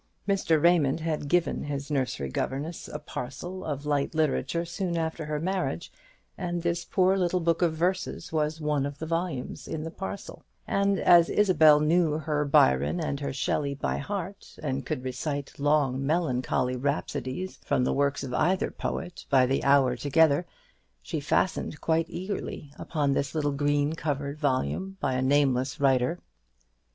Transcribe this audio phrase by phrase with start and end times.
[0.27, 0.59] Mr.
[0.59, 5.91] Raymond had given his nursery governess a parcel of light literature soon after her marriage,
[6.39, 10.43] and this poor little book of verses was one of the volumes in the parcel;
[10.65, 16.03] and as Isabel knew her Byron and her Shelley by heart, and could recite long
[16.03, 20.47] melancholy rhapsodies from the works of either poet by the hour together,
[21.03, 26.17] she fastened quite eagerly upon this little green covered volume by a nameless writer.